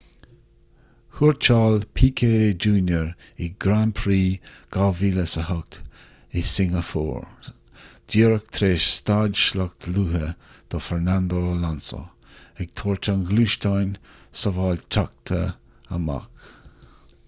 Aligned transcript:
thuairteáil 1.15 1.83
piquet 1.97 2.63
jr 2.65 3.03
in 3.47 3.55
grand 3.65 3.93
prix 3.99 4.41
2008 4.77 5.77
shingeapór 6.53 7.27
díreach 8.15 8.49
tar 8.57 8.67
éis 8.69 8.87
stad 8.95 9.37
sloic 9.43 9.87
luath 9.97 10.25
do 10.75 10.81
fernando 10.89 11.43
alonso 11.53 12.01
ag 12.65 12.73
tabhairt 12.83 13.11
an 13.17 13.25
ghluaisteáin 13.33 13.95
shábháilteachta 14.43 15.43
amach 15.99 16.51